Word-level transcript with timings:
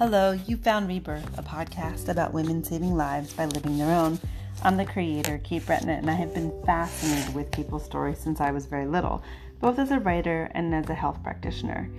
Hello, 0.00 0.32
you 0.32 0.56
found 0.56 0.88
Rebirth, 0.88 1.38
a 1.38 1.42
podcast 1.42 2.08
about 2.08 2.32
women 2.32 2.64
saving 2.64 2.96
lives 2.96 3.34
by 3.34 3.44
living 3.44 3.76
their 3.76 3.94
own. 3.94 4.18
I'm 4.62 4.78
the 4.78 4.86
creator, 4.86 5.36
Kate 5.44 5.66
Bretton, 5.66 5.90
and 5.90 6.08
I 6.08 6.14
have 6.14 6.32
been 6.32 6.50
fascinated 6.64 7.34
with 7.34 7.52
people's 7.52 7.84
stories 7.84 8.18
since 8.18 8.40
I 8.40 8.50
was 8.50 8.64
very 8.64 8.86
little, 8.86 9.22
both 9.60 9.78
as 9.78 9.90
a 9.90 10.00
writer 10.00 10.50
and 10.54 10.74
as 10.74 10.88
a 10.88 10.94
health 10.94 11.22
practitioner. 11.22 11.90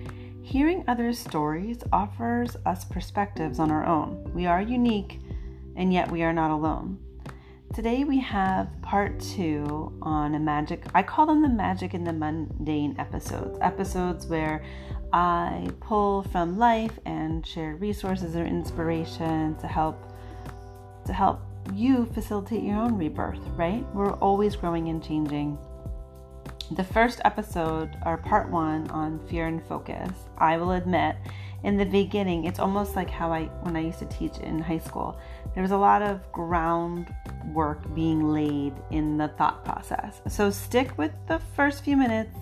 Hearing 0.42 0.82
others' 0.88 1.20
stories 1.20 1.78
offers 1.92 2.56
us 2.66 2.84
perspectives 2.84 3.60
on 3.60 3.70
our 3.70 3.86
own. 3.86 4.32
We 4.34 4.46
are 4.46 4.60
unique, 4.60 5.20
and 5.76 5.92
yet 5.92 6.10
we 6.10 6.24
are 6.24 6.32
not 6.32 6.50
alone. 6.50 6.98
Today 7.74 8.04
we 8.04 8.20
have 8.20 8.68
part 8.82 9.18
two 9.18 9.98
on 10.02 10.34
a 10.34 10.38
magic, 10.38 10.84
I 10.94 11.02
call 11.02 11.24
them 11.24 11.40
the 11.40 11.48
magic 11.48 11.94
in 11.94 12.04
the 12.04 12.12
mundane 12.12 12.94
episodes. 12.98 13.58
Episodes 13.62 14.26
where 14.26 14.62
I 15.14 15.70
pull 15.80 16.24
from 16.24 16.58
life 16.58 16.98
and 17.06 17.46
share 17.46 17.76
resources 17.76 18.36
or 18.36 18.44
inspiration 18.44 19.56
to 19.56 19.66
help 19.66 20.12
to 21.06 21.14
help 21.14 21.40
you 21.72 22.04
facilitate 22.12 22.62
your 22.62 22.76
own 22.76 22.98
rebirth, 22.98 23.40
right? 23.56 23.82
We're 23.94 24.16
always 24.16 24.54
growing 24.54 24.90
and 24.90 25.02
changing. 25.02 25.56
The 26.72 26.84
first 26.84 27.22
episode, 27.24 27.96
or 28.04 28.18
part 28.18 28.50
one 28.50 28.90
on 28.90 29.18
fear 29.28 29.46
and 29.46 29.64
focus, 29.66 30.10
I 30.36 30.58
will 30.58 30.72
admit, 30.72 31.16
in 31.64 31.76
the 31.76 31.84
beginning, 31.84 32.44
it's 32.44 32.58
almost 32.58 32.96
like 32.96 33.08
how 33.08 33.32
I, 33.32 33.44
when 33.62 33.76
I 33.76 33.80
used 33.80 34.00
to 34.00 34.06
teach 34.06 34.38
in 34.38 34.58
high 34.58 34.78
school, 34.78 35.18
there 35.54 35.62
was 35.62 35.70
a 35.70 35.76
lot 35.76 36.02
of 36.02 36.20
groundwork 36.32 37.94
being 37.94 38.32
laid 38.32 38.74
in 38.90 39.16
the 39.16 39.28
thought 39.28 39.64
process. 39.64 40.20
So 40.28 40.50
stick 40.50 40.96
with 40.98 41.12
the 41.28 41.40
first 41.54 41.84
few 41.84 41.96
minutes 41.96 42.36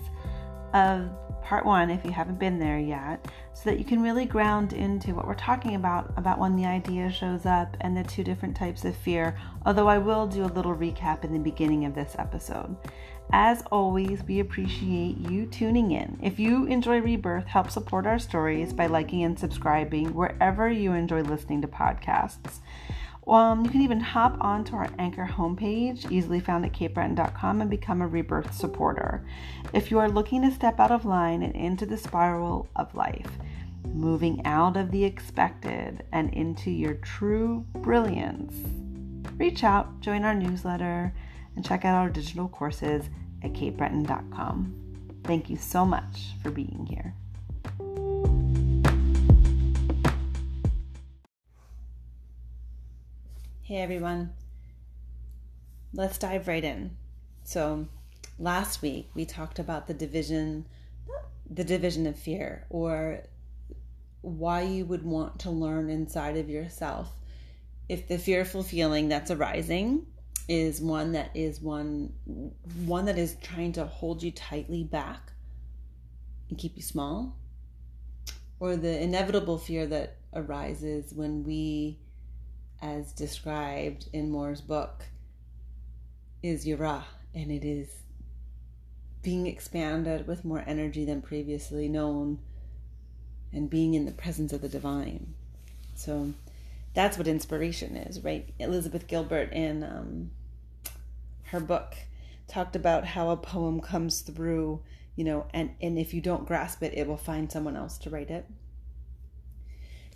of 0.73 1.09
part 1.43 1.65
one 1.65 1.89
if 1.89 2.05
you 2.05 2.11
haven't 2.11 2.39
been 2.39 2.57
there 2.57 2.79
yet, 2.79 3.27
so 3.53 3.69
that 3.69 3.77
you 3.77 3.83
can 3.85 4.01
really 4.01 4.25
ground 4.25 4.73
into 4.73 5.13
what 5.13 5.27
we're 5.27 5.33
talking 5.35 5.75
about 5.75 6.13
about 6.17 6.39
when 6.39 6.55
the 6.55 6.65
idea 6.65 7.11
shows 7.11 7.45
up 7.45 7.75
and 7.81 7.95
the 7.95 8.03
two 8.03 8.23
different 8.23 8.55
types 8.55 8.85
of 8.85 8.95
fear. 8.95 9.37
Although 9.65 9.87
I 9.87 9.97
will 9.97 10.25
do 10.25 10.45
a 10.45 10.45
little 10.45 10.75
recap 10.75 11.23
in 11.25 11.33
the 11.33 11.39
beginning 11.39 11.85
of 11.85 11.93
this 11.93 12.15
episode. 12.17 12.75
As 13.33 13.63
always, 13.71 14.21
we 14.23 14.41
appreciate 14.41 15.17
you 15.17 15.45
tuning 15.45 15.91
in. 15.91 16.19
If 16.21 16.37
you 16.37 16.65
enjoy 16.65 16.99
Rebirth, 16.99 17.45
help 17.45 17.71
support 17.71 18.05
our 18.05 18.19
stories 18.19 18.73
by 18.73 18.87
liking 18.87 19.23
and 19.23 19.39
subscribing 19.39 20.13
wherever 20.13 20.69
you 20.69 20.91
enjoy 20.91 21.21
listening 21.21 21.61
to 21.61 21.67
podcasts. 21.69 22.59
Um, 23.25 23.63
you 23.63 23.71
can 23.71 23.81
even 23.83 24.01
hop 24.01 24.35
onto 24.41 24.75
our 24.75 24.89
Anchor 24.99 25.25
homepage, 25.25 26.11
easily 26.11 26.41
found 26.41 26.65
at 26.65 26.73
katebretton.com, 26.73 27.61
and 27.61 27.69
become 27.69 28.01
a 28.01 28.07
Rebirth 28.07 28.53
supporter. 28.53 29.25
If 29.71 29.91
you 29.91 29.99
are 29.99 30.09
looking 30.09 30.41
to 30.41 30.51
step 30.51 30.81
out 30.81 30.91
of 30.91 31.05
line 31.05 31.41
and 31.41 31.55
into 31.55 31.85
the 31.85 31.97
spiral 31.97 32.67
of 32.75 32.93
life, 32.95 33.31
moving 33.93 34.45
out 34.45 34.75
of 34.75 34.91
the 34.91 35.05
expected 35.05 36.03
and 36.11 36.33
into 36.33 36.69
your 36.69 36.95
true 36.95 37.65
brilliance, 37.75 38.53
reach 39.37 39.63
out, 39.63 40.01
join 40.01 40.25
our 40.25 40.35
newsletter, 40.35 41.13
and 41.55 41.63
check 41.63 41.85
out 41.85 41.95
our 41.95 42.09
digital 42.09 42.49
courses 42.49 43.09
at 43.43 43.53
katebretton.com. 43.53 44.75
Thank 45.23 45.49
you 45.49 45.57
so 45.57 45.85
much 45.85 46.33
for 46.41 46.51
being 46.51 46.87
here. 46.89 47.13
Hey 53.63 53.77
everyone, 53.77 54.33
let's 55.93 56.17
dive 56.17 56.47
right 56.47 56.63
in. 56.63 56.97
So, 57.43 57.87
last 58.37 58.81
week 58.81 59.09
we 59.13 59.23
talked 59.23 59.59
about 59.59 59.87
the 59.87 59.93
division, 59.93 60.65
the 61.49 61.63
division 61.63 62.05
of 62.05 62.17
fear, 62.17 62.65
or 62.69 63.23
why 64.21 64.63
you 64.63 64.85
would 64.85 65.03
want 65.03 65.39
to 65.39 65.49
learn 65.49 65.89
inside 65.89 66.35
of 66.35 66.49
yourself 66.49 67.13
if 67.87 68.07
the 68.07 68.17
fearful 68.17 68.63
feeling 68.63 69.09
that's 69.09 69.31
arising 69.31 70.05
is 70.47 70.81
one 70.81 71.11
that 71.13 71.31
is 71.33 71.61
one 71.61 72.11
one 72.85 73.05
that 73.05 73.17
is 73.17 73.35
trying 73.41 73.71
to 73.71 73.85
hold 73.85 74.21
you 74.23 74.31
tightly 74.31 74.83
back 74.83 75.31
and 76.49 76.57
keep 76.57 76.75
you 76.75 76.81
small 76.81 77.35
or 78.59 78.75
the 78.75 79.01
inevitable 79.01 79.57
fear 79.57 79.85
that 79.87 80.17
arises 80.33 81.13
when 81.13 81.43
we 81.43 81.97
as 82.81 83.11
described 83.11 84.07
in 84.11 84.31
Moore's 84.31 84.61
book, 84.61 85.05
is 86.41 86.65
Yara, 86.65 87.05
and 87.35 87.51
it 87.51 87.63
is 87.63 87.87
being 89.21 89.45
expanded 89.45 90.25
with 90.25 90.43
more 90.43 90.63
energy 90.65 91.05
than 91.05 91.21
previously 91.21 91.87
known 91.87 92.39
and 93.53 93.69
being 93.69 93.93
in 93.93 94.05
the 94.05 94.11
presence 94.11 94.51
of 94.51 94.61
the 94.61 94.69
divine. 94.69 95.35
So 95.93 96.33
that's 96.93 97.17
what 97.17 97.27
inspiration 97.27 97.95
is, 97.95 98.23
right? 98.23 98.49
Elizabeth 98.59 99.07
Gilbert 99.07 99.53
in 99.53 99.83
um, 99.83 100.31
her 101.43 101.59
book 101.59 101.95
talked 102.47 102.75
about 102.75 103.05
how 103.05 103.29
a 103.29 103.37
poem 103.37 103.79
comes 103.79 104.21
through, 104.21 104.81
you 105.15 105.23
know, 105.23 105.45
and, 105.53 105.71
and 105.81 105.97
if 105.97 106.13
you 106.13 106.21
don't 106.21 106.45
grasp 106.45 106.83
it, 106.83 106.93
it 106.95 107.07
will 107.07 107.17
find 107.17 107.51
someone 107.51 107.77
else 107.77 107.97
to 107.99 108.09
write 108.09 108.29
it. 108.29 108.45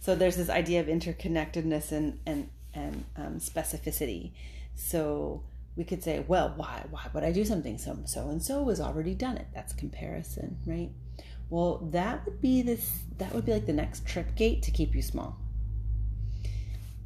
So 0.05 0.13
there's 0.15 0.35
this 0.35 0.49
idea 0.49 0.81
of 0.81 0.85
interconnectedness 0.85 1.91
and 1.91 2.19
and 2.27 2.49
and 2.75 3.05
um, 3.17 3.39
specificity. 3.39 4.33
So 4.75 5.41
we 5.75 5.83
could 5.83 6.03
say, 6.03 6.23
well, 6.27 6.53
why 6.55 6.83
why 6.91 7.07
would 7.11 7.23
I 7.23 7.31
do 7.31 7.43
something? 7.43 7.79
So 7.79 7.97
so 8.05 8.29
and 8.29 8.43
so 8.43 8.67
has 8.67 8.79
already 8.79 9.15
done 9.15 9.37
it. 9.37 9.47
That's 9.55 9.73
comparison, 9.73 10.57
right? 10.67 10.91
Well, 11.49 11.89
that 11.91 12.23
would 12.25 12.39
be 12.39 12.61
this. 12.61 12.99
That 13.17 13.33
would 13.33 13.45
be 13.45 13.53
like 13.53 13.65
the 13.65 13.73
next 13.73 14.05
trip 14.05 14.35
gate 14.35 14.61
to 14.63 14.71
keep 14.71 14.93
you 14.93 15.01
small. 15.01 15.39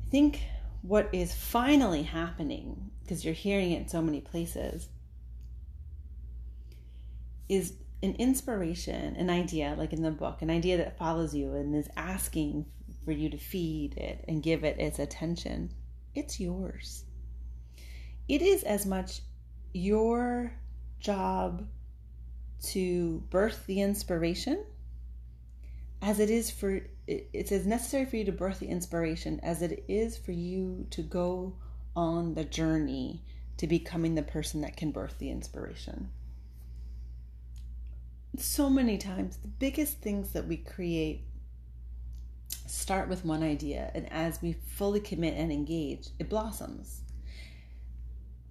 Think 0.10 0.42
what 0.82 1.10
is 1.14 1.36
finally 1.36 2.04
happening 2.04 2.90
because 3.02 3.26
you're 3.26 3.34
hearing 3.34 3.72
it 3.72 3.82
in 3.82 3.88
so 3.88 4.02
many 4.02 4.22
places 4.22 4.88
is 7.48 7.74
an 8.02 8.16
inspiration, 8.16 9.16
an 9.16 9.30
idea, 9.30 9.76
like 9.78 9.94
in 9.94 10.02
the 10.02 10.12
book, 10.12 10.42
an 10.42 10.50
idea 10.50 10.78
that 10.78 10.98
follows 10.98 11.36
you 11.36 11.54
and 11.54 11.76
is 11.76 11.90
asking 11.98 12.66
for 13.04 13.12
you 13.12 13.30
to 13.30 13.38
feed 13.38 13.98
it 13.98 14.24
and 14.28 14.44
give 14.44 14.64
it 14.64 14.80
its 14.80 15.00
attention, 15.00 15.74
it's 16.16 16.40
yours. 16.40 17.04
It 18.28 18.42
is 18.42 18.64
as 18.64 18.86
much 18.86 19.22
your 19.74 20.54
job 21.00 21.68
to 22.62 23.24
birth 23.30 23.66
the 23.66 23.82
inspiration 23.82 24.64
as 26.02 26.20
it 26.20 26.30
is 26.30 26.50
for 26.50 26.82
it's 27.10 27.52
as 27.52 27.66
necessary 27.66 28.06
for 28.06 28.18
you 28.18 28.26
to 28.26 28.32
birth 28.32 28.60
the 28.60 28.68
inspiration 28.68 29.40
as 29.42 29.62
it 29.64 29.84
is 29.88 30.18
for 30.18 30.32
you 30.32 30.86
to 30.92 31.02
go 31.02 31.56
on 31.96 32.36
the 32.36 32.44
journey 32.44 33.24
to 33.58 33.66
becoming 33.66 34.16
the 34.16 34.22
person 34.24 34.62
that 34.62 34.78
can 34.78 34.92
birth 34.92 35.18
the 35.18 35.32
inspiration. 35.32 36.10
So 38.38 38.70
many 38.70 38.98
times 38.98 39.38
the 39.38 39.48
biggest 39.48 39.98
things 40.02 40.32
that 40.34 40.48
we 40.48 40.58
create 40.58 41.24
start 42.68 43.10
with 43.10 43.26
one 43.26 43.42
idea 43.42 43.92
and 43.96 44.12
as 44.14 44.42
we 44.42 44.54
fully 44.54 45.00
commit 45.00 45.34
and 45.36 45.52
engage 45.52 46.10
it 46.20 46.30
blossoms. 46.30 47.02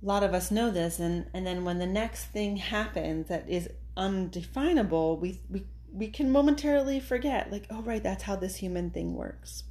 A 0.02 0.06
lot 0.06 0.25
of 0.25 0.34
us 0.34 0.50
know 0.50 0.72
this 0.72 0.98
and 0.98 1.26
and 1.32 1.46
then 1.46 1.64
when 1.64 1.78
the 1.78 1.86
next 1.86 2.25
thing 2.26 2.56
happens 2.56 3.28
that 3.28 3.48
is 3.48 3.69
undefinable 3.96 5.16
we 5.16 5.40
we 5.48 5.64
we 5.93 6.09
can 6.09 6.31
momentarily 6.31 7.00
forget 7.00 7.50
like 7.50 7.66
oh 7.71 7.82
right 7.82 8.03
that's 8.03 8.25
how 8.25 8.37
this 8.37 8.56
human 8.56 8.91
thing 8.91 9.15
works. 9.15 9.65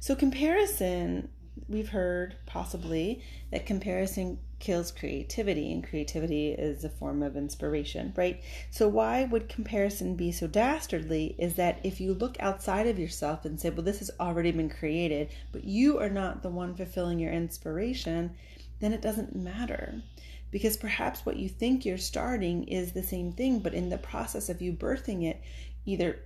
So 0.00 0.14
comparison 0.14 1.28
we've 1.68 1.88
heard 1.88 2.36
possibly 2.46 3.22
that 3.50 3.66
comparison 3.66 4.38
kills 4.60 4.92
creativity 4.92 5.72
and 5.72 5.86
creativity 5.86 6.50
is 6.50 6.84
a 6.84 6.88
form 6.88 7.22
of 7.22 7.36
inspiration 7.36 8.12
right? 8.16 8.42
So 8.70 8.88
why 8.88 9.24
would 9.24 9.48
comparison 9.48 10.14
be 10.14 10.32
so 10.32 10.46
dastardly 10.46 11.34
is 11.38 11.54
that 11.54 11.80
if 11.84 12.00
you 12.00 12.14
look 12.14 12.36
outside 12.40 12.86
of 12.86 12.98
yourself 12.98 13.44
and 13.44 13.60
say 13.60 13.70
well 13.70 13.84
this 13.84 13.98
has 13.98 14.10
already 14.20 14.52
been 14.52 14.70
created 14.70 15.28
but 15.52 15.64
you 15.64 15.98
are 15.98 16.10
not 16.10 16.42
the 16.42 16.48
one 16.48 16.74
fulfilling 16.74 17.18
your 17.18 17.32
inspiration 17.32 18.34
then 18.80 18.92
it 18.92 19.02
doesn't 19.02 19.34
matter 19.34 20.02
because 20.50 20.76
perhaps 20.76 21.24
what 21.24 21.36
you 21.36 21.48
think 21.48 21.84
you're 21.84 21.98
starting 21.98 22.64
is 22.64 22.92
the 22.92 23.02
same 23.02 23.32
thing 23.32 23.58
but 23.58 23.74
in 23.74 23.88
the 23.88 23.98
process 23.98 24.48
of 24.48 24.62
you 24.62 24.72
birthing 24.72 25.24
it 25.24 25.40
either 25.84 26.18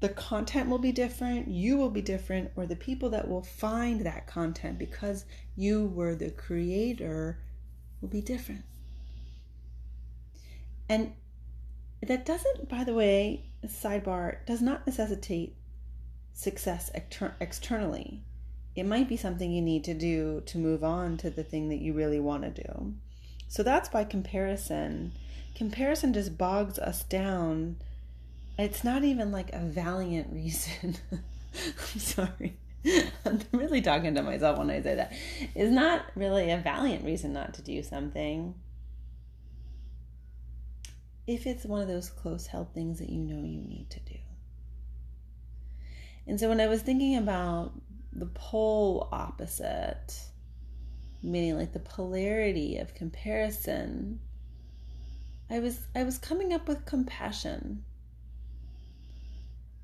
the 0.00 0.08
content 0.08 0.68
will 0.70 0.78
be 0.78 0.92
different, 0.92 1.48
you 1.48 1.76
will 1.76 1.90
be 1.90 2.00
different, 2.00 2.50
or 2.56 2.66
the 2.66 2.76
people 2.76 3.10
that 3.10 3.28
will 3.28 3.42
find 3.42 4.00
that 4.00 4.26
content 4.26 4.78
because 4.78 5.26
you 5.56 5.86
were 5.86 6.14
the 6.14 6.30
creator 6.30 7.38
will 8.00 8.08
be 8.08 8.22
different. 8.22 8.64
And 10.88 11.12
that 12.02 12.24
doesn't, 12.24 12.68
by 12.68 12.82
the 12.82 12.94
way, 12.94 13.44
sidebar, 13.66 14.44
does 14.46 14.62
not 14.62 14.86
necessitate 14.86 15.54
success 16.32 16.90
exter- 16.94 17.36
externally. 17.38 18.22
It 18.74 18.86
might 18.86 19.08
be 19.08 19.18
something 19.18 19.52
you 19.52 19.60
need 19.60 19.84
to 19.84 19.94
do 19.94 20.42
to 20.46 20.56
move 20.56 20.82
on 20.82 21.18
to 21.18 21.28
the 21.28 21.44
thing 21.44 21.68
that 21.68 21.80
you 21.80 21.92
really 21.92 22.20
want 22.20 22.42
to 22.42 22.62
do. 22.62 22.94
So 23.50 23.62
that's 23.62 23.88
by 23.88 24.04
comparison 24.04 25.12
comparison 25.54 26.14
just 26.14 26.38
bogs 26.38 26.78
us 26.78 27.02
down 27.02 27.76
it's 28.58 28.82
not 28.82 29.04
even 29.04 29.30
like 29.30 29.52
a 29.52 29.58
valiant 29.58 30.32
reason 30.32 30.96
I'm 31.54 32.00
sorry. 32.00 32.56
I'm 33.24 33.40
really 33.52 33.82
talking 33.82 34.14
to 34.14 34.22
myself 34.22 34.58
when 34.58 34.70
I 34.70 34.80
say 34.80 34.94
that. 34.94 35.12
Is 35.54 35.70
not 35.70 36.04
really 36.14 36.50
a 36.50 36.58
valiant 36.58 37.04
reason 37.04 37.32
not 37.32 37.54
to 37.54 37.62
do 37.62 37.82
something. 37.82 38.54
If 41.26 41.46
it's 41.46 41.64
one 41.64 41.82
of 41.82 41.88
those 41.88 42.10
close 42.10 42.46
held 42.46 42.74
things 42.74 42.98
that 42.98 43.10
you 43.10 43.20
know 43.20 43.42
you 43.42 43.60
need 43.60 43.88
to 43.90 44.00
do. 44.00 44.16
And 46.26 46.40
so 46.40 46.48
when 46.48 46.60
I 46.60 46.66
was 46.66 46.82
thinking 46.82 47.16
about 47.16 47.72
the 48.12 48.26
pole 48.26 49.08
opposite, 49.12 50.18
meaning 51.22 51.56
like 51.56 51.72
the 51.72 51.80
polarity 51.80 52.78
of 52.78 52.94
comparison, 52.94 54.20
I 55.48 55.58
was 55.58 55.80
I 55.94 56.04
was 56.04 56.18
coming 56.18 56.52
up 56.52 56.68
with 56.68 56.86
compassion. 56.86 57.84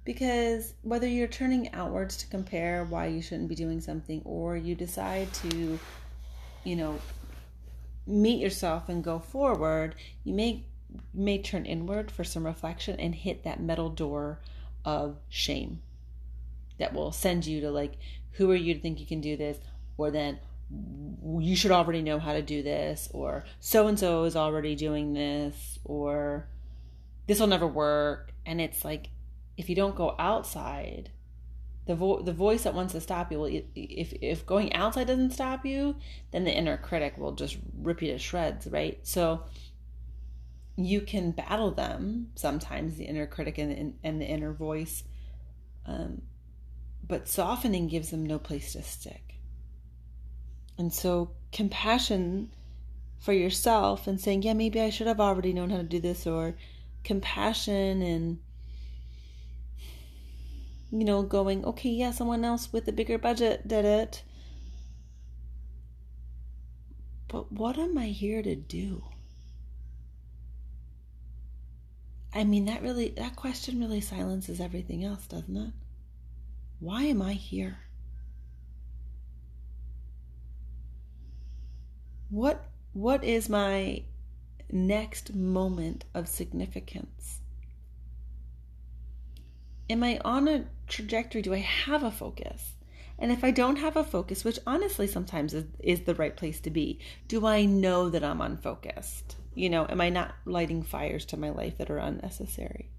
Because 0.04 0.74
whether 0.82 1.08
you're 1.08 1.26
turning 1.26 1.72
outwards 1.72 2.16
to 2.18 2.28
compare 2.28 2.84
why 2.84 3.06
you 3.06 3.20
shouldn't 3.20 3.48
be 3.48 3.56
doing 3.56 3.80
something 3.80 4.22
or 4.24 4.56
you 4.56 4.74
decide 4.76 5.32
to 5.34 5.78
you 6.64 6.76
know 6.76 6.98
meet 8.06 8.40
yourself 8.40 8.88
and 8.88 9.02
go 9.02 9.18
forward, 9.18 9.96
you 10.24 10.32
may 10.32 10.64
may 11.12 11.42
turn 11.42 11.66
inward 11.66 12.10
for 12.10 12.24
some 12.24 12.46
reflection 12.46 12.98
and 13.00 13.14
hit 13.14 13.42
that 13.44 13.60
metal 13.60 13.90
door 13.90 14.38
of 14.84 15.16
shame 15.28 15.82
that 16.78 16.94
will 16.94 17.12
send 17.12 17.44
you 17.44 17.60
to 17.60 17.70
like 17.70 17.94
who 18.32 18.50
are 18.50 18.56
you 18.56 18.74
to 18.74 18.80
think 18.80 19.00
you 19.00 19.06
can 19.06 19.20
do 19.20 19.36
this 19.36 19.58
or 19.96 20.10
then 20.10 20.38
you 20.70 21.56
should 21.56 21.70
already 21.70 22.02
know 22.02 22.18
how 22.18 22.32
to 22.32 22.42
do 22.42 22.62
this, 22.62 23.08
or 23.12 23.44
so 23.60 23.86
and 23.86 23.98
so 23.98 24.24
is 24.24 24.36
already 24.36 24.74
doing 24.74 25.12
this, 25.12 25.78
or 25.84 26.48
this 27.26 27.40
will 27.40 27.46
never 27.46 27.66
work. 27.66 28.32
And 28.44 28.60
it's 28.60 28.84
like, 28.84 29.10
if 29.56 29.68
you 29.68 29.76
don't 29.76 29.96
go 29.96 30.14
outside, 30.18 31.10
the 31.86 31.94
vo- 31.94 32.22
the 32.22 32.32
voice 32.32 32.64
that 32.64 32.74
wants 32.74 32.92
to 32.92 33.00
stop 33.00 33.30
you 33.30 33.38
will 33.38 33.62
if 33.74 34.12
if 34.20 34.44
going 34.44 34.72
outside 34.72 35.06
doesn't 35.06 35.30
stop 35.32 35.64
you, 35.64 35.96
then 36.32 36.44
the 36.44 36.52
inner 36.52 36.76
critic 36.76 37.16
will 37.16 37.32
just 37.32 37.56
rip 37.80 38.02
you 38.02 38.12
to 38.12 38.18
shreds, 38.18 38.66
right? 38.66 38.98
So 39.04 39.44
you 40.76 41.00
can 41.00 41.30
battle 41.30 41.70
them 41.70 42.32
sometimes, 42.34 42.96
the 42.96 43.04
inner 43.04 43.26
critic 43.26 43.56
and, 43.58 43.94
and 44.04 44.20
the 44.20 44.26
inner 44.26 44.52
voice, 44.52 45.04
um, 45.86 46.22
but 47.06 47.28
softening 47.28 47.88
gives 47.88 48.10
them 48.10 48.26
no 48.26 48.38
place 48.38 48.72
to 48.72 48.82
stick. 48.82 49.25
And 50.78 50.92
so, 50.92 51.30
compassion 51.52 52.50
for 53.18 53.32
yourself 53.32 54.06
and 54.06 54.20
saying, 54.20 54.42
yeah, 54.42 54.52
maybe 54.52 54.80
I 54.80 54.90
should 54.90 55.06
have 55.06 55.20
already 55.20 55.52
known 55.52 55.70
how 55.70 55.78
to 55.78 55.82
do 55.82 56.00
this, 56.00 56.26
or 56.26 56.54
compassion 57.02 58.02
and, 58.02 58.38
you 60.90 61.04
know, 61.04 61.22
going, 61.22 61.64
okay, 61.64 61.90
yeah, 61.90 62.10
someone 62.10 62.44
else 62.44 62.72
with 62.72 62.86
a 62.88 62.92
bigger 62.92 63.18
budget 63.18 63.66
did 63.66 63.84
it. 63.84 64.22
But 67.28 67.50
what 67.50 67.78
am 67.78 67.98
I 67.98 68.06
here 68.06 68.42
to 68.42 68.54
do? 68.54 69.02
I 72.34 72.44
mean, 72.44 72.66
that 72.66 72.82
really, 72.82 73.08
that 73.16 73.34
question 73.34 73.80
really 73.80 74.02
silences 74.02 74.60
everything 74.60 75.04
else, 75.04 75.26
doesn't 75.26 75.56
it? 75.56 75.72
Why 76.80 77.04
am 77.04 77.22
I 77.22 77.32
here? 77.32 77.78
What 82.30 82.64
what 82.92 83.22
is 83.22 83.48
my 83.48 84.02
next 84.70 85.34
moment 85.34 86.04
of 86.14 86.28
significance? 86.28 87.40
Am 89.88 90.02
I 90.02 90.18
on 90.24 90.48
a 90.48 90.64
trajectory? 90.88 91.42
Do 91.42 91.54
I 91.54 91.58
have 91.58 92.02
a 92.02 92.10
focus? 92.10 92.72
And 93.18 93.30
if 93.30 93.44
I 93.44 93.50
don't 93.50 93.76
have 93.76 93.96
a 93.96 94.04
focus, 94.04 94.44
which 94.44 94.58
honestly 94.66 95.06
sometimes 95.06 95.54
is, 95.54 95.64
is 95.78 96.02
the 96.02 96.14
right 96.14 96.36
place 96.36 96.60
to 96.60 96.70
be, 96.70 96.98
do 97.28 97.46
I 97.46 97.64
know 97.64 98.10
that 98.10 98.24
I'm 98.24 98.40
unfocused? 98.40 99.36
You 99.54 99.70
know, 99.70 99.86
am 99.88 100.00
I 100.00 100.10
not 100.10 100.34
lighting 100.44 100.82
fires 100.82 101.24
to 101.26 101.36
my 101.36 101.50
life 101.50 101.78
that 101.78 101.90
are 101.90 101.98
unnecessary? 101.98 102.90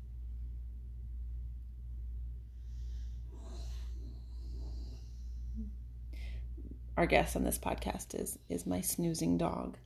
Our 6.98 7.06
guest 7.06 7.36
on 7.36 7.44
this 7.44 7.60
podcast 7.60 8.20
is 8.20 8.40
is 8.50 8.66
my 8.66 8.82
snoozing 8.82 9.38
dog. 9.38 9.78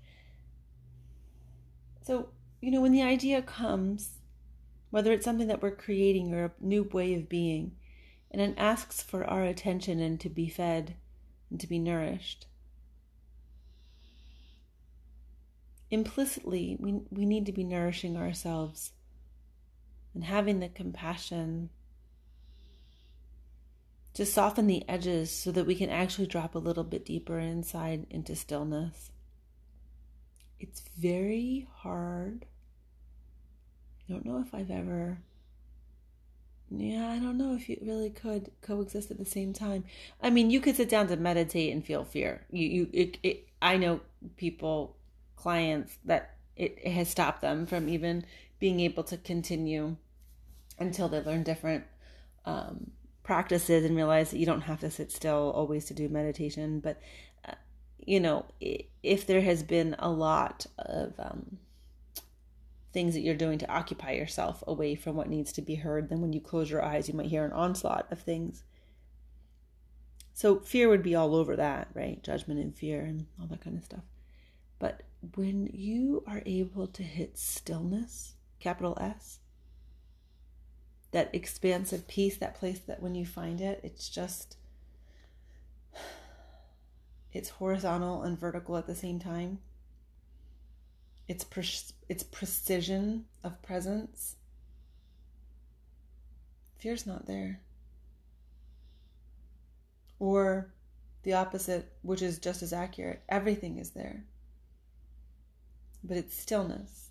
So, 2.04 2.30
you 2.62 2.72
know, 2.72 2.81
when 2.81 2.94
the 2.94 3.04
idea 3.04 3.42
comes, 3.42 4.18
whether 4.90 5.12
it's 5.12 5.25
something 5.25 5.48
that 5.48 5.62
we're 5.62 5.75
creating 5.75 6.34
or 6.34 6.46
a 6.46 6.52
new 6.60 6.84
way 6.84 7.13
of 7.13 7.30
being, 7.30 7.75
and 8.31 8.42
it 8.42 8.56
asks 8.58 9.04
for 9.04 9.25
our 9.25 9.44
attention 9.44 10.00
and 10.00 10.19
to 10.22 10.30
be 10.30 10.50
fed 10.50 10.96
and 11.52 11.60
to 11.60 11.68
be 11.68 11.78
nourished, 11.78 12.48
implicitly, 15.92 16.78
we, 16.80 17.02
we 17.12 17.25
need 17.25 17.46
to 17.46 17.52
be 17.52 17.63
nourishing 17.63 18.16
ourselves 18.16 18.92
and 20.13 20.24
having 20.24 20.60
the 20.60 20.69
compassion 20.69 21.69
to 24.13 24.25
soften 24.25 24.68
the 24.68 24.88
edges 24.90 25.31
so 25.31 25.52
that 25.52 25.66
we 25.66 25.75
can 25.75 25.90
actually 25.90 26.28
drop 26.28 26.56
a 26.56 26.60
little 26.60 26.84
bit 26.84 27.06
deeper 27.06 27.40
inside 27.40 28.06
into 28.10 28.36
stillness. 28.36 29.12
It's 30.60 30.81
very 30.98 31.68
hard. 31.78 32.46
I 34.08 34.13
don't 34.13 34.25
know 34.25 34.40
if 34.40 34.54
I've 34.54 34.72
ever 34.72 35.19
yeah, 36.74 37.10
I 37.10 37.19
don't 37.19 37.38
know 37.38 37.54
if 37.54 37.68
you 37.68 37.78
really 37.81 38.10
could 38.10 38.50
coexist 38.62 39.12
at 39.12 39.18
the 39.18 39.25
same 39.25 39.52
time. 39.52 39.84
I 40.22 40.30
mean, 40.30 40.50
you 40.50 40.62
could 40.62 40.78
sit 40.78 40.88
down 40.88 41.08
to 41.10 41.18
meditate 41.18 41.74
and 41.74 41.86
feel 41.86 42.06
fear. 42.06 42.46
You, 42.50 42.68
you, 42.68 42.90
it, 42.94 43.18
it 43.24 43.48
I 43.62 43.75
know 43.75 44.00
people, 44.38 44.96
clients 45.36 45.98
that 46.06 46.36
it, 46.56 46.78
it 46.81 46.92
has 46.92 47.10
stopped 47.10 47.42
them 47.42 47.66
from 47.66 47.90
even 47.90 48.25
being 48.60 48.80
able 48.80 49.04
to 49.04 49.18
continue 49.18 49.98
until 50.80 51.10
they 51.10 51.22
learn 51.22 51.44
different 51.44 51.84
um, 52.46 52.92
practices 53.23 53.85
and 53.85 53.95
realize 53.95 54.31
that 54.31 54.39
you 54.39 54.45
don't 54.45 54.62
have 54.62 54.79
to 54.79 54.91
sit 54.91 55.12
still 55.12 55.51
always 55.56 55.85
to 55.85 55.94
do 55.94 56.09
meditation. 56.09 56.79
But, 56.79 57.00
uh, 57.47 57.53
you 58.00 58.19
know, 58.19 58.45
if 58.59 59.27
there 59.27 59.41
has 59.41 59.63
been 59.63 59.95
a 60.00 60.09
lot 60.09 60.65
of 60.77 61.13
um, 61.19 61.57
things 62.94 63.13
that 63.13 63.21
you're 63.21 63.35
doing 63.35 63.59
to 63.59 63.71
occupy 63.71 64.12
yourself 64.12 64.63
away 64.67 64.96
from 64.96 65.15
what 65.15 65.29
needs 65.29 65.51
to 65.53 65.62
be 65.62 65.75
heard, 65.75 66.10
then 66.10 66.22
when 66.22 66.34
you 66.34 66.41
close 66.41 66.69
your 66.69 66.84
eyes, 66.84 67.07
you 67.07 67.13
might 67.13 67.27
hear 67.27 67.46
an 67.46 67.53
onslaught 67.53 68.12
of 68.12 68.19
things. 68.19 68.63
So 70.34 70.60
fear 70.60 70.89
would 70.89 71.03
be 71.03 71.15
all 71.15 71.36
over 71.36 71.55
that, 71.55 71.89
right? 71.93 72.22
Judgment 72.24 72.60
and 72.60 72.75
fear 72.75 73.01
and 73.01 73.27
all 73.39 73.48
that 73.48 73.62
kind 73.62 73.77
of 73.77 73.84
stuff. 73.84 74.03
But 74.79 75.03
when 75.36 75.69
you 75.72 76.24
are 76.25 76.41
able 76.46 76.88
to 76.88 77.03
hit 77.03 77.38
stillness, 77.38 78.34
capital 78.60 78.98
S, 79.00 79.39
that 81.12 81.30
expansive 81.34 82.08
peace, 82.08 82.38
that 82.38 82.56
place 82.56 82.80
that 82.80 83.01
when 83.01 83.15
you 83.15 83.25
find 83.25 83.62
it, 83.62 83.82
it's 83.84 84.10
just 84.10 84.58
it's 87.34 87.50
horizontal 87.50 88.24
and 88.24 88.39
vertical 88.39 88.77
at 88.77 88.88
the 88.88 88.96
same 88.96 89.20
time. 89.20 89.60
It's 91.27 91.46
it's 92.10 92.24
precision 92.24 93.25
of 93.44 93.62
presence. 93.62 94.36
Fear's 96.77 97.06
not 97.06 97.27
there. 97.27 97.62
Or 100.20 100.74
the 101.24 101.34
opposite, 101.34 101.91
which 102.01 102.22
is 102.22 102.39
just 102.39 102.63
as 102.63 102.74
accurate. 102.74 103.22
Everything 103.30 103.77
is 103.77 103.91
there. 103.91 104.24
But 106.03 106.18
it's 106.18 106.36
stillness 106.36 107.11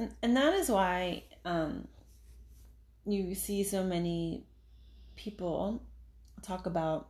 and 0.00 0.14
and 0.22 0.36
that 0.36 0.54
is 0.54 0.70
why 0.70 1.24
um, 1.44 1.86
you 3.04 3.34
see 3.34 3.62
so 3.62 3.84
many 3.84 4.46
people 5.14 5.82
talk 6.42 6.64
about 6.64 7.08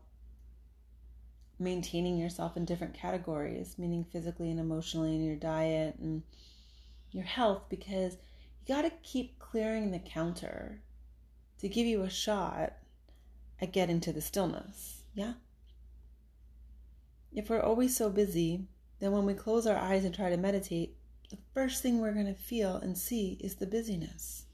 maintaining 1.61 2.19
yourself 2.19 2.57
in 2.57 2.65
different 2.65 2.95
categories, 2.95 3.77
meaning 3.79 4.05
physically 4.05 4.51
and 4.51 4.59
emotionally, 4.59 5.15
in 5.15 5.25
your 5.25 5.37
diet 5.37 5.95
and 6.01 6.23
your 7.13 7.23
health, 7.25 7.63
because 7.69 8.15
you 8.67 8.75
got 8.75 8.83
to 8.83 8.93
keep 9.03 9.39
clearing 9.39 9.93
the 9.93 9.99
counter 10.01 10.81
to 11.61 11.69
give 11.69 11.87
you 11.87 12.03
a 12.03 12.11
shot 12.11 12.73
at 13.61 13.73
getting 13.73 14.01
to 14.01 14.13
the 14.13 14.21
stillness. 14.21 15.03
Yeah? 15.15 15.35
If 17.33 17.51
we're 17.51 17.63
always 17.63 17.95
so 17.95 18.11
busy, 18.11 18.65
then 18.99 19.13
when 19.13 19.27
we 19.27 19.35
close 19.35 19.67
our 19.67 19.77
eyes 19.77 20.05
and 20.05 20.15
try 20.15 20.31
to 20.31 20.37
meditate, 20.37 20.97
the 21.31 21.39
first 21.55 21.83
thing 21.83 21.99
we're 21.99 22.13
going 22.13 22.27
to 22.27 22.35
feel 22.35 22.77
and 22.77 22.97
see 22.97 23.39
is 23.41 23.57
the 23.57 23.67
busyness. 23.67 24.45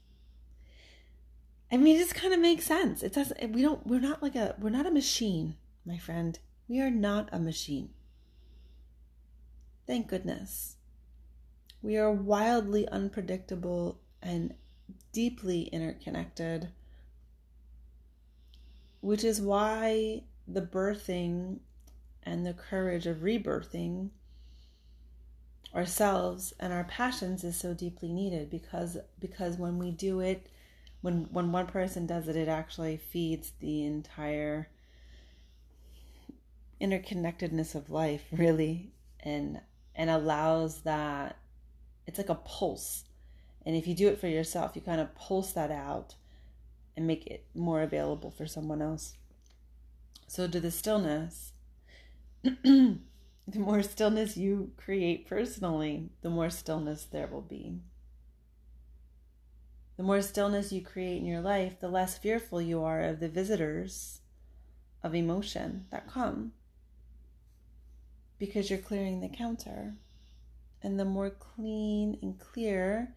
I 1.71 1.77
mean, 1.77 1.95
it 1.95 1.99
just 1.99 2.15
kind 2.15 2.33
of 2.33 2.39
makes 2.39 2.65
sense. 2.65 3.03
It 3.03 3.13
does. 3.13 3.33
We 3.49 3.61
don't. 3.61 3.85
We're 3.85 3.99
not 3.99 4.23
like 4.23 4.35
a. 4.35 4.55
We're 4.57 4.69
not 4.69 4.85
a 4.85 4.91
machine, 4.91 5.57
my 5.85 5.97
friend. 5.97 6.39
We 6.67 6.79
are 6.79 6.89
not 6.89 7.29
a 7.31 7.39
machine. 7.39 7.89
Thank 9.85 10.07
goodness. 10.07 10.77
We 11.81 11.97
are 11.97 12.11
wildly 12.11 12.87
unpredictable 12.87 13.99
and 14.21 14.53
deeply 15.11 15.63
interconnected 15.63 16.69
which 19.01 19.23
is 19.23 19.41
why 19.41 20.21
the 20.47 20.61
birthing 20.61 21.59
and 22.23 22.45
the 22.45 22.53
courage 22.53 23.07
of 23.07 23.17
rebirthing 23.17 24.09
ourselves 25.75 26.53
and 26.59 26.73
our 26.73 26.85
passions 26.85 27.43
is 27.43 27.55
so 27.57 27.73
deeply 27.73 28.09
needed 28.09 28.49
because 28.49 28.97
because 29.19 29.57
when 29.57 29.77
we 29.77 29.91
do 29.91 30.19
it 30.19 30.47
when 31.01 31.27
when 31.31 31.51
one 31.51 31.67
person 31.67 32.05
does 32.05 32.27
it 32.27 32.35
it 32.35 32.47
actually 32.47 32.97
feeds 32.97 33.51
the 33.59 33.83
entire 33.85 34.69
interconnectedness 36.81 37.75
of 37.75 37.89
life 37.89 38.23
really 38.31 38.91
and 39.21 39.59
and 39.95 40.09
allows 40.09 40.81
that 40.81 41.37
it's 42.05 42.19
like 42.19 42.29
a 42.29 42.35
pulse. 42.35 43.03
And 43.65 43.75
if 43.75 43.85
you 43.87 43.95
do 43.95 44.07
it 44.07 44.19
for 44.19 44.27
yourself 44.27 44.75
you 44.75 44.81
kind 44.81 45.01
of 45.01 45.13
pulse 45.15 45.51
that 45.53 45.71
out 45.71 46.15
and 46.95 47.05
make 47.05 47.27
it 47.27 47.45
more 47.53 47.81
available 47.81 48.31
for 48.31 48.47
someone 48.47 48.81
else. 48.81 49.15
So 50.27 50.47
to 50.47 50.59
the 50.59 50.71
stillness 50.71 51.51
the 53.53 53.59
more 53.59 53.81
stillness 53.81 54.37
you 54.37 54.71
create 54.77 55.27
personally 55.27 56.09
the 56.21 56.29
more 56.29 56.49
stillness 56.49 57.05
there 57.05 57.27
will 57.27 57.41
be 57.41 57.79
the 59.95 60.03
more 60.03 60.21
stillness 60.21 60.71
you 60.71 60.81
create 60.81 61.17
in 61.17 61.25
your 61.25 61.41
life 61.41 61.79
the 61.79 61.89
less 61.89 62.17
fearful 62.17 62.61
you 62.61 62.83
are 62.83 63.01
of 63.01 63.19
the 63.19 63.29
visitors 63.29 64.21
of 65.03 65.15
emotion 65.15 65.85
that 65.91 66.07
come 66.07 66.51
because 68.39 68.69
you're 68.69 68.79
clearing 68.79 69.19
the 69.19 69.29
counter. 69.29 69.95
And 70.83 70.99
the 70.99 71.05
more 71.05 71.31
clean 71.31 72.17
and 72.21 72.39
clear 72.39 73.13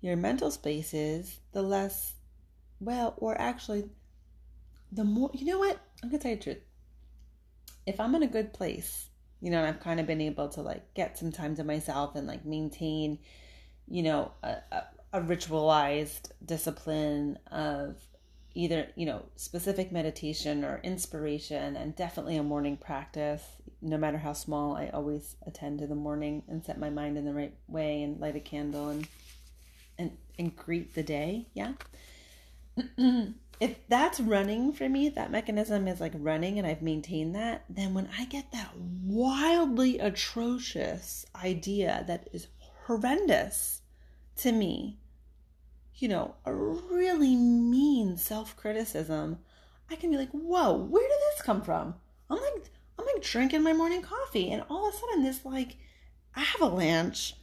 your 0.00 0.16
mental 0.16 0.50
space 0.50 0.94
is, 0.94 1.40
the 1.52 1.62
less, 1.62 2.14
well, 2.78 3.14
or 3.18 3.38
actually, 3.40 3.90
the 4.92 5.04
more, 5.04 5.30
you 5.34 5.46
know 5.46 5.58
what? 5.58 5.78
I'm 6.02 6.08
going 6.08 6.20
to 6.20 6.22
tell 6.22 6.30
you 6.30 6.36
the 6.36 6.42
truth. 6.42 6.62
If 7.86 7.98
I'm 7.98 8.14
in 8.14 8.22
a 8.22 8.28
good 8.28 8.52
place, 8.52 9.09
you 9.40 9.50
know, 9.50 9.58
and 9.58 9.66
I've 9.66 9.80
kind 9.80 10.00
of 10.00 10.06
been 10.06 10.20
able 10.20 10.48
to 10.50 10.62
like 10.62 10.94
get 10.94 11.18
some 11.18 11.32
time 11.32 11.56
to 11.56 11.64
myself 11.64 12.14
and 12.14 12.26
like 12.26 12.44
maintain, 12.44 13.18
you 13.88 14.02
know, 14.02 14.32
a, 14.42 14.56
a, 14.72 14.84
a 15.14 15.20
ritualized 15.20 16.30
discipline 16.44 17.38
of 17.50 17.96
either 18.54 18.88
you 18.96 19.06
know 19.06 19.24
specific 19.36 19.92
meditation 19.92 20.64
or 20.64 20.80
inspiration 20.82 21.76
and 21.76 21.94
definitely 21.96 22.36
a 22.36 22.42
morning 22.42 22.76
practice. 22.76 23.42
No 23.82 23.96
matter 23.96 24.18
how 24.18 24.34
small 24.34 24.76
i 24.76 24.88
always 24.88 25.36
attend 25.46 25.78
to 25.78 25.86
the 25.86 25.94
morning 25.94 26.42
and 26.48 26.62
set 26.62 26.78
my 26.78 26.90
mind 26.90 27.16
in 27.16 27.24
the 27.24 27.32
right 27.32 27.54
way 27.66 28.02
and 28.02 28.20
light 28.20 28.36
a 28.36 28.40
candle 28.40 28.90
and 28.90 29.08
and 29.98 30.18
and 30.38 30.54
greet 30.54 30.94
the 30.94 31.02
day 31.02 31.46
yeah 31.54 31.72
if 33.60 33.76
that's 33.88 34.18
running 34.20 34.72
for 34.72 34.88
me 34.88 35.08
that 35.08 35.30
mechanism 35.30 35.86
is 35.86 36.00
like 36.00 36.12
running 36.16 36.58
and 36.58 36.66
i've 36.66 36.82
maintained 36.82 37.34
that 37.34 37.64
then 37.68 37.94
when 37.94 38.08
i 38.18 38.24
get 38.24 38.50
that 38.52 38.70
wildly 39.04 39.98
atrocious 39.98 41.26
idea 41.42 42.04
that 42.06 42.28
is 42.32 42.48
horrendous 42.86 43.82
to 44.36 44.50
me 44.50 44.98
you 46.00 46.08
know, 46.08 46.34
a 46.46 46.54
really 46.54 47.36
mean 47.36 48.16
self 48.16 48.56
criticism, 48.56 49.38
I 49.90 49.96
can 49.96 50.10
be 50.10 50.16
like, 50.16 50.30
whoa, 50.30 50.74
where 50.74 51.06
did 51.06 51.18
this 51.32 51.42
come 51.42 51.62
from? 51.62 51.94
I'm 52.30 52.38
like, 52.38 52.70
I'm 52.98 53.04
like 53.04 53.22
drinking 53.22 53.62
my 53.62 53.72
morning 53.72 54.02
coffee, 54.02 54.50
and 54.50 54.64
all 54.70 54.88
of 54.88 54.94
a 54.94 54.96
sudden, 54.96 55.22
this 55.22 55.44
like 55.44 55.76
avalanche 56.34 57.34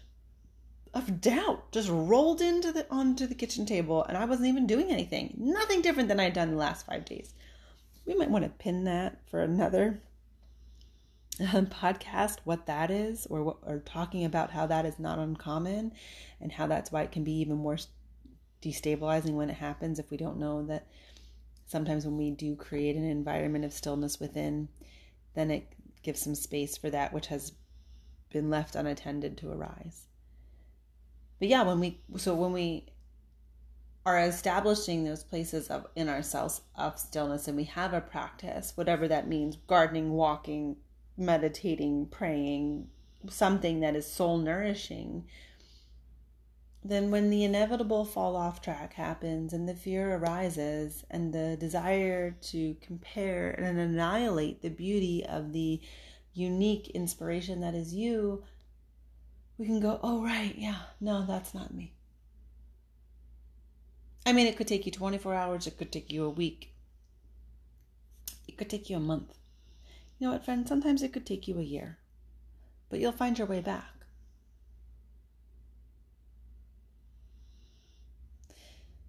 of 0.94 1.22
doubt 1.22 1.72
just 1.72 1.90
rolled 1.90 2.42
into 2.42 2.72
the 2.72 2.86
onto 2.90 3.28
the 3.28 3.36
kitchen 3.36 3.66
table, 3.66 4.04
and 4.04 4.18
I 4.18 4.26
wasn't 4.26 4.50
even 4.50 4.68
doing 4.68 4.92
anything. 4.92 5.34
Nothing 5.38 5.82
different 5.82 6.10
than 6.10 6.20
I'd 6.20 6.34
done 6.34 6.52
the 6.52 6.58
last 6.58 6.86
five 6.86 7.06
days. 7.06 7.34
We 8.06 8.16
might 8.16 8.30
want 8.30 8.46
to 8.46 8.50
pin 8.50 8.86
that 8.86 9.20
for 9.30 9.42
another 9.42 10.00
um, 11.54 11.68
podcast, 11.68 12.38
what 12.44 12.66
that 12.66 12.90
is, 12.90 13.28
or 13.28 13.44
what, 13.44 13.58
or 13.64 13.80
talking 13.80 14.26
about 14.26 14.52
how 14.52 14.66
that 14.68 14.86
is 14.86 14.98
not 14.98 15.20
uncommon, 15.20 15.92
and 16.42 16.52
how 16.52 16.68
that's 16.68 16.92
why 16.92 17.04
it 17.04 17.12
can 17.12 17.24
be 17.24 17.40
even 17.40 17.58
more 17.58 17.78
destabilizing 18.62 19.34
when 19.34 19.50
it 19.50 19.58
happens 19.58 20.00
if 20.00 20.10
we 20.10 20.18
don't 20.18 20.40
know 20.40 20.66
that 20.66 20.88
sometimes 21.68 22.06
when 22.06 22.18
we 22.18 22.32
do 22.32 22.56
create 22.56 22.96
an 22.96 23.04
environment 23.04 23.66
of 23.66 23.74
stillness 23.74 24.20
within, 24.20 24.68
then 25.36 25.52
it 25.52 25.68
gives 26.02 26.22
some 26.22 26.36
space 26.36 26.78
for 26.78 26.90
that 26.90 27.14
which 27.14 27.28
has 27.28 27.52
been 28.32 28.50
left 28.50 28.76
unattended 28.76 29.38
to 29.38 29.52
arise. 29.52 30.08
But 31.40 31.48
yeah, 31.50 31.64
when 31.64 31.80
we 31.80 32.02
so 32.18 32.34
when 32.36 32.52
we 32.52 32.86
are 34.06 34.20
establishing 34.20 35.04
those 35.04 35.24
places 35.24 35.68
of 35.68 35.86
in 35.96 36.08
ourselves 36.08 36.62
of 36.76 36.98
stillness 36.98 37.48
and 37.48 37.58
we 37.58 37.66
have 37.66 37.94
a 37.94 38.02
practice, 38.02 38.72
whatever 38.76 39.08
that 39.08 39.28
means, 39.28 39.58
gardening, 39.68 40.14
walking, 40.14 40.78
meditating, 41.18 42.08
praying, 42.08 42.88
something 43.30 43.82
that 43.82 43.96
is 43.96 44.10
soul 44.10 44.38
nourishing, 44.38 45.26
then 46.84 47.12
when 47.12 47.30
the 47.30 47.44
inevitable 47.44 48.06
fall 48.06 48.36
off 48.36 48.62
track 48.62 48.94
happens 48.94 49.52
and 49.52 49.68
the 49.68 49.76
fear 49.76 50.16
arises 50.16 51.04
and 51.10 51.34
the 51.34 51.58
desire 51.60 52.32
to 52.32 52.76
compare 52.82 53.50
and 53.52 53.78
annihilate 53.78 54.62
the 54.62 54.70
beauty 54.70 55.26
of 55.26 55.52
the 55.52 55.82
unique 56.34 56.90
inspiration 56.92 57.60
that 57.60 57.76
is 57.76 57.94
you, 57.94 58.44
we 59.58 59.66
can 59.66 59.80
go, 59.80 60.00
oh, 60.04 60.24
right, 60.24 60.56
yeah, 60.58 60.82
no, 61.02 61.26
that's 61.26 61.54
not 61.54 61.74
me. 61.74 61.94
I 64.26 64.34
mean, 64.34 64.48
it 64.48 64.58
could 64.58 64.68
take 64.68 64.86
you 64.86 64.92
24 64.92 65.34
hours, 65.34 65.68
it 65.68 65.78
could 65.78 65.92
take 65.92 66.12
you 66.12 66.26
a 66.26 66.30
week, 66.30 66.74
it 68.48 68.58
could 68.58 68.70
take 68.70 68.90
you 68.90 68.98
a 68.98 69.00
month. 69.00 69.38
You 70.20 70.28
know 70.28 70.34
what, 70.34 70.46
friend? 70.46 70.68
Sometimes 70.68 71.02
it 71.02 71.14
could 71.14 71.26
take 71.26 71.48
you 71.48 71.60
a 71.60 71.64
year, 71.64 71.98
but 72.90 73.00
you'll 73.00 73.12
find 73.12 73.38
your 73.38 73.48
way 73.48 73.62
back. 73.62 73.98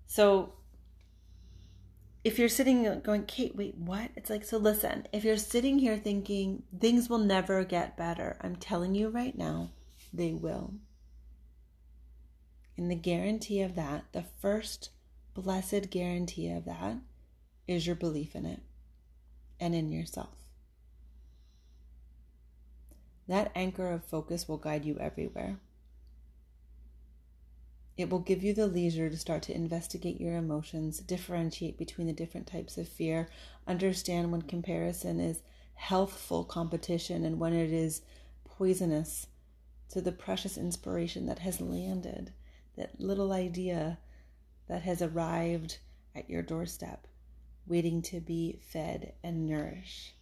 So 0.07 0.55
if 2.25 2.39
you're 2.39 2.49
sitting 2.49 3.01
going, 3.01 3.25
Kate, 3.25 3.55
wait, 3.57 3.77
what? 3.77 4.11
It's 4.17 4.31
like, 4.31 4.45
so 4.45 4.59
listen, 4.59 5.07
if 5.13 5.25
you're 5.25 5.37
sitting 5.37 5.79
here 5.79 5.97
thinking 5.97 6.63
things 6.79 7.09
will 7.09 7.19
never 7.19 7.65
get 7.65 7.97
better, 7.97 8.37
I'm 8.41 8.57
telling 8.57 8.95
you 8.95 9.09
right 9.09 9.37
now, 9.37 9.71
they 10.13 10.33
will. 10.33 10.75
And 12.77 12.91
the 12.91 12.97
guarantee 12.97 13.61
of 13.63 13.75
that, 13.75 14.05
the 14.13 14.25
first 14.41 14.91
blessed 15.35 15.91
guarantee 15.91 16.51
of 16.51 16.65
that, 16.65 16.99
is 17.67 17.87
your 17.87 17.97
belief 17.97 18.35
in 18.35 18.47
it 18.47 18.61
and 19.61 19.75
in 19.75 19.91
yourself. 19.91 20.35
That 23.27 23.53
anchor 23.55 23.91
of 23.91 24.05
focus 24.05 24.49
will 24.49 24.57
guide 24.57 24.85
you 24.85 24.97
everywhere. 24.99 25.59
It 27.97 28.11
will 28.11 28.21
give 28.21 28.45
you 28.45 28.55
the 28.55 28.69
leisure 28.69 29.11
to 29.11 29.17
start 29.17 29.43
to 29.45 29.55
investigate 29.55 30.21
your 30.21 30.37
emotions, 30.37 31.01
differentiate 31.01 31.77
between 31.77 32.07
the 32.07 32.13
different 32.13 32.47
types 32.47 32.79
of 32.79 32.89
fear, 32.89 33.29
understand 33.67 34.31
when 34.31 34.43
comparison 34.43 35.19
is 35.19 35.43
healthful 35.75 36.45
competition 36.45 37.25
and 37.25 37.39
when 37.39 37.53
it 37.53 37.73
is 37.73 38.03
poisonous 38.45 39.28
to 39.91 40.01
the 40.01 40.13
precious 40.13 40.59
inspiration 40.59 41.27
that 41.27 41.41
has 41.41 41.61
landed, 41.61 42.33
that 42.77 43.01
little 43.01 43.33
idea 43.33 43.99
that 44.69 44.83
has 44.83 45.01
arrived 45.01 45.79
at 46.15 46.29
your 46.29 46.43
doorstep, 46.43 47.07
waiting 47.67 48.03
to 48.03 48.21
be 48.21 48.59
fed 48.63 49.13
and 49.23 49.47
nourished, 49.47 50.15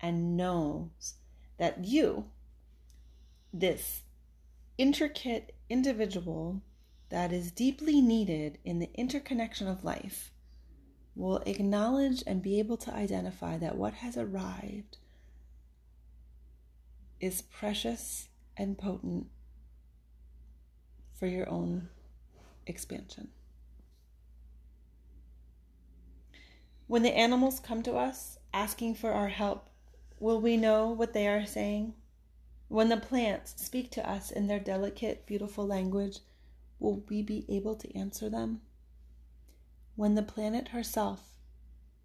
and 0.00 0.36
knows 0.36 1.14
that 1.58 1.84
you, 1.84 2.26
this 3.52 4.02
intricate 4.76 5.54
individual, 5.68 6.60
that 7.08 7.32
is 7.32 7.52
deeply 7.52 8.00
needed 8.00 8.58
in 8.64 8.78
the 8.78 8.90
interconnection 8.94 9.68
of 9.68 9.84
life 9.84 10.32
will 11.14 11.38
acknowledge 11.46 12.22
and 12.26 12.42
be 12.42 12.58
able 12.58 12.76
to 12.76 12.92
identify 12.92 13.56
that 13.56 13.76
what 13.76 13.94
has 13.94 14.16
arrived 14.16 14.98
is 17.20 17.40
precious 17.40 18.28
and 18.56 18.78
potent 18.78 19.26
for 21.18 21.26
your 21.26 21.48
own 21.48 21.88
expansion. 22.66 23.28
When 26.86 27.02
the 27.02 27.16
animals 27.16 27.58
come 27.58 27.82
to 27.82 27.94
us 27.94 28.38
asking 28.54 28.94
for 28.94 29.12
our 29.12 29.28
help, 29.28 29.68
will 30.20 30.40
we 30.40 30.56
know 30.56 30.88
what 30.88 31.12
they 31.12 31.26
are 31.26 31.44
saying? 31.44 31.94
When 32.68 32.88
the 32.88 32.96
plants 32.96 33.54
speak 33.56 33.90
to 33.92 34.08
us 34.08 34.30
in 34.30 34.46
their 34.46 34.60
delicate, 34.60 35.26
beautiful 35.26 35.66
language, 35.66 36.18
will 36.78 37.02
we 37.08 37.22
be 37.22 37.44
able 37.48 37.76
to 37.76 37.96
answer 37.96 38.28
them? 38.28 38.60
When 39.94 40.14
the 40.14 40.22
planet 40.22 40.68
herself 40.68 41.38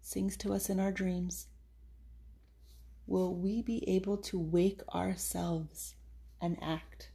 sings 0.00 0.36
to 0.38 0.52
us 0.52 0.68
in 0.70 0.80
our 0.80 0.92
dreams, 0.92 1.46
will 3.06 3.34
we 3.34 3.62
be 3.62 3.88
able 3.88 4.16
to 4.16 4.38
wake 4.38 4.80
ourselves 4.94 5.94
an 6.42 6.58
Act. 6.60 7.10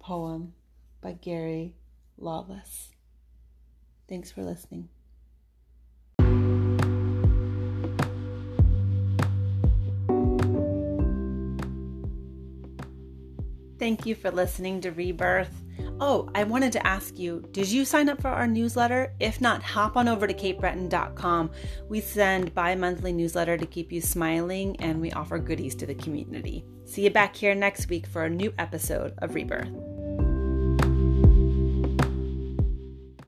Poem 0.00 0.54
by 1.00 1.12
Gary 1.12 1.76
Lawless. 2.18 2.90
Thanks 4.08 4.32
for 4.32 4.42
listening. 4.42 4.88
Thank 13.78 14.06
you 14.06 14.14
for 14.14 14.30
listening 14.30 14.80
to 14.80 14.90
Rebirth. 14.90 15.61
Oh, 16.04 16.28
I 16.34 16.42
wanted 16.42 16.72
to 16.72 16.84
ask 16.84 17.16
you 17.16 17.44
did 17.52 17.68
you 17.68 17.84
sign 17.84 18.08
up 18.08 18.20
for 18.20 18.26
our 18.26 18.48
newsletter? 18.48 19.14
If 19.20 19.40
not, 19.40 19.62
hop 19.62 19.96
on 19.96 20.08
over 20.08 20.26
to 20.26 20.34
katebretton.com. 20.34 21.52
We 21.88 22.00
send 22.00 22.52
bi 22.56 22.74
monthly 22.74 23.12
newsletter 23.12 23.56
to 23.56 23.66
keep 23.66 23.92
you 23.92 24.00
smiling 24.00 24.74
and 24.80 25.00
we 25.00 25.12
offer 25.12 25.38
goodies 25.38 25.76
to 25.76 25.86
the 25.86 25.94
community. 25.94 26.64
See 26.86 27.04
you 27.04 27.10
back 27.10 27.36
here 27.36 27.54
next 27.54 27.88
week 27.88 28.08
for 28.08 28.24
a 28.24 28.30
new 28.30 28.52
episode 28.58 29.14
of 29.18 29.36
Rebirth. 29.36 29.91